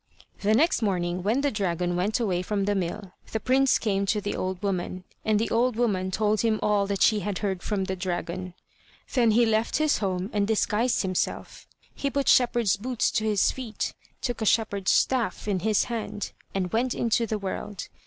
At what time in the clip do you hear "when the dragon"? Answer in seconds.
1.21-1.95